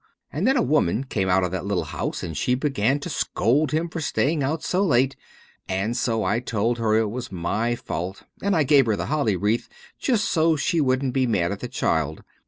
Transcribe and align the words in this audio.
And 0.33 0.47
then 0.47 0.57
a 0.57 0.63
woman 0.63 1.03
came 1.03 1.29
out 1.29 1.43
of 1.43 1.51
that 1.51 1.67
little 1.67 1.83
house 1.83 2.23
and 2.23 2.35
she 2.35 2.55
began 2.55 2.99
to 3.01 3.07
scold 3.07 3.71
him 3.71 3.87
for 3.87 4.01
staying 4.01 4.41
out 4.41 4.63
so 4.63 4.83
late, 4.83 5.15
and 5.69 5.95
so 5.95 6.23
I 6.23 6.39
told 6.39 6.79
her 6.79 6.95
it 6.95 7.11
was 7.11 7.31
my 7.31 7.75
fault 7.75 8.23
and 8.41 8.55
I 8.55 8.63
gave 8.63 8.87
her 8.87 8.95
the 8.95 9.05
holly 9.13 9.35
wreath 9.35 9.69
just 9.99 10.25
so 10.25 10.55
she 10.55 10.81
wouldn't 10.81 11.13
be 11.13 11.27
mad 11.27 11.51
at 11.51 11.59
the 11.59 11.67
child. 11.67 12.23